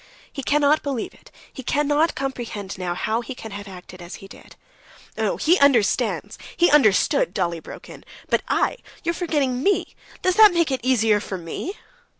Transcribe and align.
He 0.33 0.41
cannot 0.41 0.81
believe 0.81 1.13
it, 1.13 1.29
he 1.53 1.61
cannot 1.61 2.15
comprehend 2.15 2.75
now 2.79 2.95
how 2.95 3.21
he 3.21 3.35
can 3.35 3.51
have 3.51 3.67
acted 3.67 4.01
as 4.01 4.15
he 4.15 4.27
did." 4.27 4.55
"No; 5.15 5.37
he 5.37 5.59
understands, 5.59 6.39
he 6.57 6.71
understood!" 6.71 7.35
Dolly 7.35 7.59
broke 7.59 7.87
in. 7.87 8.03
"But 8.27 8.41
I... 8.47 8.77
you 9.03 9.11
are 9.11 9.13
forgetting 9.13 9.61
me... 9.61 9.93
does 10.23 10.39
it 10.39 10.53
make 10.55 10.71
it 10.71 10.79
easier 10.81 11.19
for 11.19 11.37
me?" 11.37 11.75